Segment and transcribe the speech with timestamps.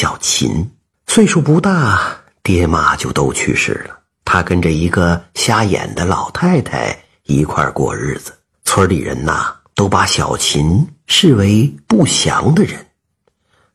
[0.00, 0.66] 小琴。
[1.08, 2.00] 岁数不大，
[2.42, 3.98] 爹妈就都去世了。
[4.24, 8.32] 他跟着一个瞎眼的老太太一块过日子。
[8.64, 12.86] 村里人呐，都把小琴视为不祥的人。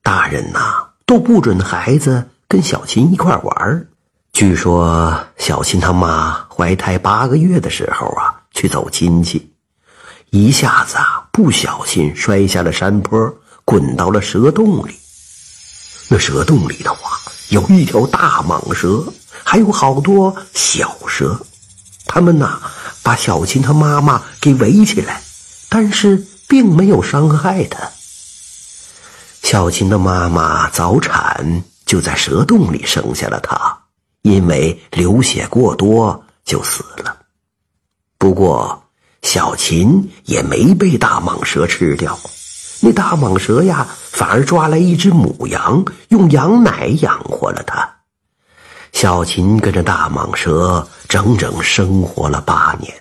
[0.00, 3.88] 大人呐，都不准孩子跟小琴一块玩。
[4.32, 9.52] 据说小琴他妈怀胎八个月的时候啊，去走亲戚，
[10.30, 13.34] 一下子啊不小心摔下了山坡，
[13.64, 14.94] 滚到了蛇洞里。
[16.12, 17.16] 那蛇洞里头啊，
[17.48, 19.02] 有一条大蟒蛇，
[19.42, 21.40] 还有好多小蛇。
[22.04, 22.60] 他们呐，
[23.02, 25.22] 把小琴她妈妈给围起来，
[25.70, 27.90] 但是并没有伤害她。
[29.42, 33.78] 小琴的妈妈早产，就在蛇洞里生下了她，
[34.20, 37.16] 因为流血过多就死了。
[38.18, 38.84] 不过，
[39.22, 42.18] 小琴也没被大蟒蛇吃掉。
[42.80, 47.90] 那大蟒蛇呀，反而抓来一只母羊，用羊奶养活了它。
[48.92, 52.94] 小琴跟着大蟒蛇整整生活了八年，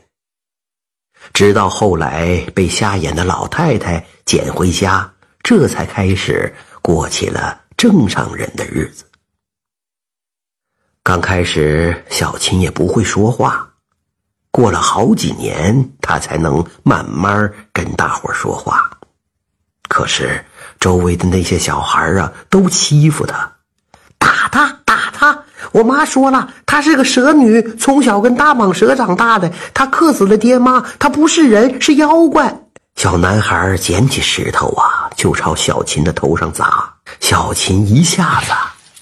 [1.33, 5.11] 直到后来被瞎眼的老太太捡回家，
[5.43, 9.03] 这才开始过起了正常人的日子。
[11.03, 13.69] 刚开始，小琴也不会说话，
[14.49, 18.89] 过了好几年，她才能慢慢跟大伙说话。
[20.01, 20.43] 可是，
[20.79, 23.51] 周围的那些小孩啊，都欺负他，
[24.17, 25.37] 打他，打他！
[25.73, 32.51] 我妈说了，她是个蛇女，从小跟大蟒蛇长大的，她克死了爹妈，她不是人，是妖怪。
[32.95, 38.51] 小男孩捡起石头啊，就朝小琴的头上砸，小琴一下子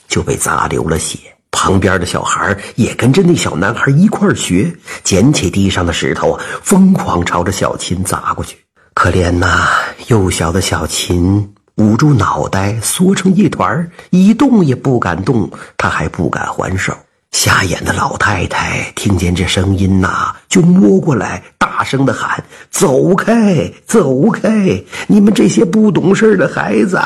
[0.10, 1.18] 就被砸流了血。
[1.50, 8.58] 旁边的小孩也跟着那小男孩一块学，捡起地上的石头，疯狂朝着小琴砸过去。
[9.00, 9.70] 可怜呐，
[10.08, 15.50] 幼小的小琴捂住脑袋，缩成一团，一动也不敢动。
[15.78, 16.94] 他还不敢还手。
[17.32, 24.84] 瞎眼的老太太听见这声音呐，就摸过来，大声的喊：“走开，走开！
[25.08, 27.00] 你们这些不懂事的孩子，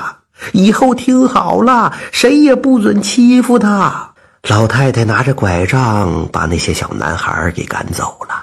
[0.51, 4.15] 以后听好了，谁也不准欺负他。”
[4.49, 8.33] 老太太拿着拐杖，把那些小男孩给赶走了。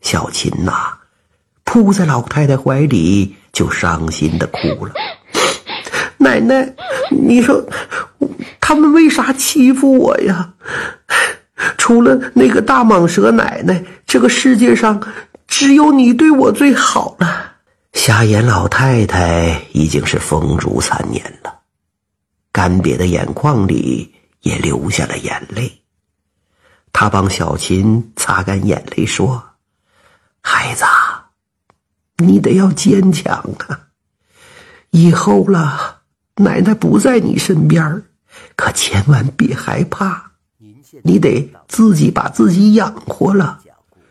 [0.00, 0.98] 小琴呐。
[1.82, 4.92] 扑在老太太怀里，就伤心的哭了。
[6.16, 6.72] 奶奶，
[7.10, 7.60] 你说
[8.60, 10.54] 他们为啥欺负我呀？
[11.76, 15.02] 除了那个大蟒蛇奶奶，这个世界上
[15.48, 17.54] 只有你对我最好了。
[17.92, 21.52] 瞎眼老太太已经是风烛残年了，
[22.52, 25.82] 干瘪的眼眶里也流下了眼泪。
[26.92, 29.42] 她帮小琴擦干眼泪，说
[30.40, 30.84] ：“孩子。”
[32.18, 33.34] 你得要坚强
[33.66, 33.88] 啊！
[34.90, 36.02] 以后了，
[36.36, 38.02] 奶奶不在你身边
[38.54, 40.32] 可千万别害怕。
[41.02, 43.60] 你得自己把自己养活了，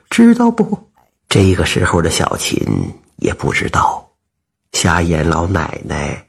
[0.09, 0.89] 知道不？
[1.29, 2.59] 这个时候的小琴
[3.15, 4.11] 也不知道，
[4.73, 6.27] 瞎眼老奶奶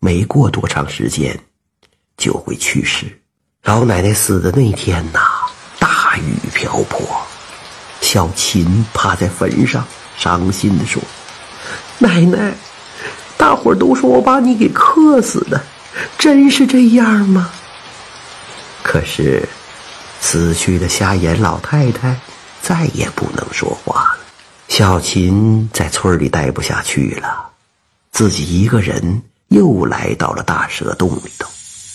[0.00, 1.38] 没过多长时间
[2.16, 3.20] 就会去世。
[3.62, 5.20] 老奶奶死的那天呐，
[5.78, 7.06] 大雨瓢泼，
[8.00, 9.86] 小琴趴在坟上。
[10.20, 11.02] 伤心的说
[11.96, 12.52] ：“奶奶，
[13.38, 15.58] 大伙都说我把你给克死的，
[16.18, 17.50] 真是这样吗？”
[18.84, 19.48] 可是，
[20.20, 22.14] 死去的瞎眼老太太
[22.60, 24.18] 再也不能说话了。
[24.68, 27.48] 小琴在村里待不下去了，
[28.12, 31.48] 自己一个人又来到了大蛇洞里头。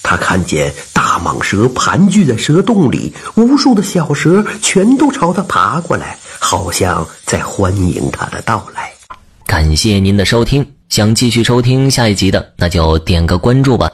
[0.08, 6.16] 他看见大蟒蛇盘踞在蛇洞里，无数的小蛇全都朝他爬过来。
[6.40, 8.94] 好像在欢迎他的到来。
[9.48, 13.92] 感谢您的收听，想继续收听下一集的，那就点个关注吧。